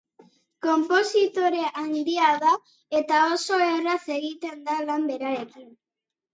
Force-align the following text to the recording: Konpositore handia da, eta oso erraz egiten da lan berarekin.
Konpositore 0.65 1.67
handia 1.81 2.31
da, 2.45 2.55
eta 3.03 3.21
oso 3.37 3.63
erraz 3.69 4.01
egiten 4.19 4.67
da 4.73 4.83
lan 4.91 5.09
berarekin. 5.15 5.73